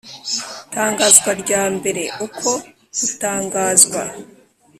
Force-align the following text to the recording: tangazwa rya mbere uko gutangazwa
tangazwa 0.73 1.31
rya 1.41 1.63
mbere 1.75 2.03
uko 2.25 2.49
gutangazwa 2.99 4.01